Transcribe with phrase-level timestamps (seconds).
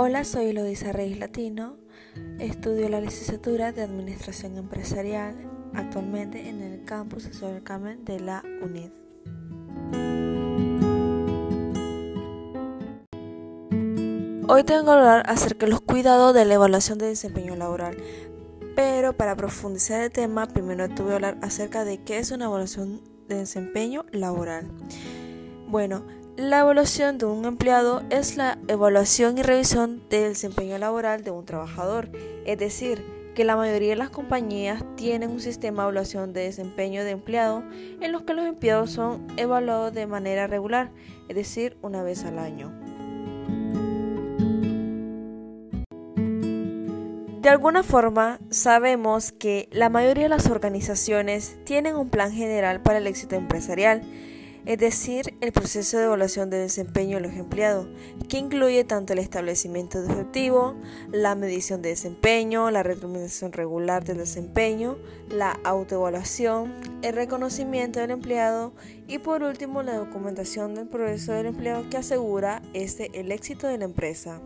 [0.00, 1.74] Hola, soy Elodisa Reyes Latino.
[2.38, 5.34] Estudio la licenciatura de Administración Empresarial
[5.74, 8.92] actualmente en el campus Social Carmen de la UNID.
[14.48, 17.96] Hoy tengo que hablar acerca de los cuidados de la evaluación de desempeño laboral.
[18.76, 23.00] Pero para profundizar el tema, primero tuve que hablar acerca de qué es una evaluación
[23.26, 24.70] de desempeño laboral.
[25.66, 26.04] Bueno,
[26.38, 31.44] la evaluación de un empleado es la evaluación y revisión del desempeño laboral de un
[31.44, 32.10] trabajador,
[32.46, 37.02] es decir, que la mayoría de las compañías tienen un sistema de evaluación de desempeño
[37.02, 37.64] de empleado
[38.00, 40.92] en los que los empleados son evaluados de manera regular,
[41.28, 42.72] es decir, una vez al año.
[47.42, 52.98] De alguna forma, sabemos que la mayoría de las organizaciones tienen un plan general para
[52.98, 54.02] el éxito empresarial
[54.66, 57.88] es decir, el proceso de evaluación de desempeño de los empleados,
[58.28, 60.76] que incluye tanto el establecimiento de objetivos,
[61.10, 64.98] la medición de desempeño, la retroalimentación regular del desempeño,
[65.30, 68.72] la autoevaluación, el reconocimiento del empleado
[69.06, 73.78] y por último la documentación del progreso del empleado que asegura este el éxito de
[73.78, 74.40] la empresa.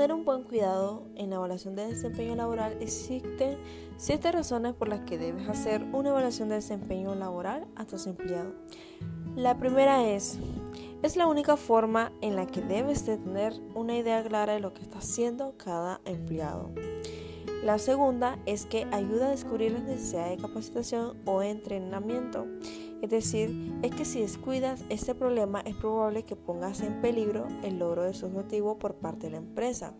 [0.00, 3.58] Obtener un buen cuidado en la evaluación de desempeño laboral existen
[3.98, 8.54] siete razones por las que debes hacer una evaluación de desempeño laboral a tus empleados.
[9.36, 10.38] La primera es,
[11.02, 14.72] es la única forma en la que debes de tener una idea clara de lo
[14.72, 16.70] que está haciendo cada empleado.
[17.62, 22.46] La segunda es que ayuda a descubrir las necesidades de capacitación o entrenamiento.
[23.02, 27.78] Es decir, es que si descuidas este problema es probable que pongas en peligro el
[27.78, 29.94] logro de su objetivo por parte de la empresa,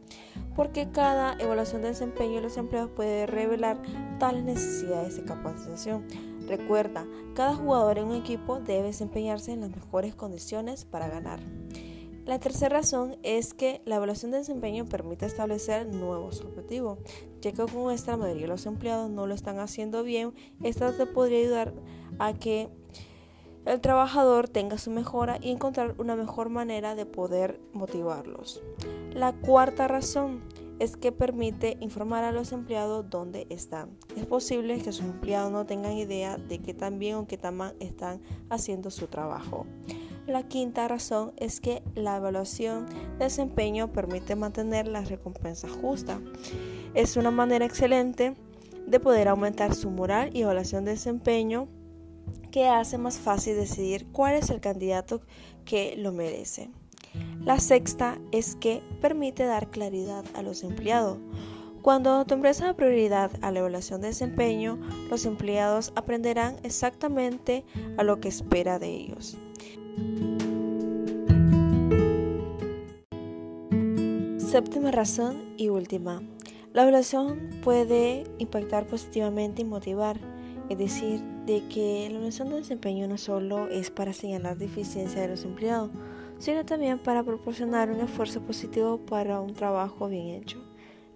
[0.54, 3.80] porque cada evaluación de desempeño de los empleados puede revelar
[4.18, 6.06] tales necesidades de capacitación.
[6.46, 11.40] Recuerda, cada jugador en un equipo debe desempeñarse en las mejores condiciones para ganar.
[12.26, 16.98] La tercera razón es que la evaluación de desempeño permite establecer nuevos objetivos,
[17.40, 20.32] ya que con esta la mayoría de los empleados no lo están haciendo bien,
[20.62, 21.74] esta te podría ayudar
[22.18, 22.68] a que
[23.66, 28.62] el trabajador tenga su mejora y encontrar una mejor manera de poder motivarlos.
[29.12, 30.40] La cuarta razón
[30.78, 33.90] es que permite informar a los empleados dónde están.
[34.16, 37.56] Es posible que sus empleados no tengan idea de qué tan bien o qué tan
[37.58, 39.66] mal están haciendo su trabajo.
[40.26, 42.86] La quinta razón es que la evaluación
[43.18, 46.20] de desempeño permite mantener la recompensa justa.
[46.94, 48.34] Es una manera excelente
[48.86, 51.68] de poder aumentar su moral y evaluación de desempeño
[52.50, 55.20] que hace más fácil decidir cuál es el candidato
[55.64, 56.70] que lo merece.
[57.44, 61.18] La sexta es que permite dar claridad a los empleados.
[61.82, 67.64] Cuando tu empresa da prioridad a la evaluación de desempeño, los empleados aprenderán exactamente
[67.96, 69.38] a lo que espera de ellos.
[74.38, 76.22] Séptima razón y última.
[76.72, 80.18] La evaluación puede impactar positivamente y motivar
[80.70, 81.20] es decir,
[81.50, 85.90] de que la evaluación de desempeño no solo es para señalar deficiencia de los empleados,
[86.38, 90.62] sino también para proporcionar un esfuerzo positivo para un trabajo bien hecho.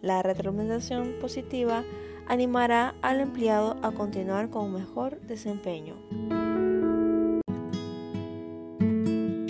[0.03, 1.85] La retroalimentación positiva
[2.27, 5.95] animará al empleado a continuar con un mejor desempeño.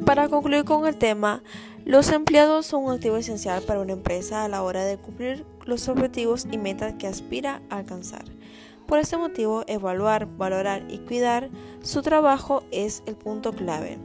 [0.05, 1.43] Para concluir con el tema,
[1.87, 5.89] los empleados son un activo esencial para una empresa a la hora de cumplir los
[5.89, 8.25] objetivos y metas que aspira a alcanzar.
[8.87, 11.50] Por este motivo, evaluar, valorar y cuidar
[11.83, 13.99] su trabajo es el punto clave.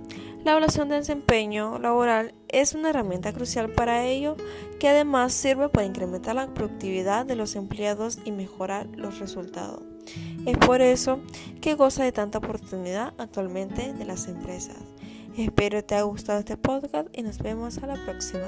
[0.45, 4.37] La evaluación de desempeño laboral es una herramienta crucial para ello
[4.79, 9.83] que además sirve para incrementar la productividad de los empleados y mejorar los resultados.
[10.45, 11.19] Es por eso
[11.61, 14.77] que goza de tanta oportunidad actualmente de las empresas.
[15.37, 18.47] Espero te haya gustado este podcast y nos vemos a la próxima.